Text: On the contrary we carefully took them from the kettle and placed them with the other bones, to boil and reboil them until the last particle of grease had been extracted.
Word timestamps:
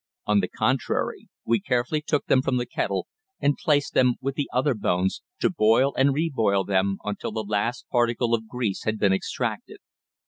On 0.25 0.39
the 0.39 0.47
contrary 0.47 1.29
we 1.45 1.59
carefully 1.59 2.01
took 2.01 2.25
them 2.25 2.41
from 2.41 2.57
the 2.57 2.65
kettle 2.65 3.05
and 3.39 3.55
placed 3.55 3.93
them 3.93 4.15
with 4.19 4.33
the 4.33 4.49
other 4.51 4.73
bones, 4.73 5.21
to 5.41 5.51
boil 5.51 5.93
and 5.95 6.09
reboil 6.11 6.65
them 6.65 6.97
until 7.03 7.31
the 7.31 7.45
last 7.47 7.85
particle 7.91 8.33
of 8.33 8.47
grease 8.47 8.83
had 8.85 8.97
been 8.97 9.13
extracted. 9.13 9.77